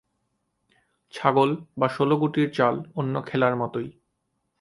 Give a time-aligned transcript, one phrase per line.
[1.13, 1.49] ছাগল
[1.77, 3.87] বা ষোল গুটির চাল অন্য খেলার মতই।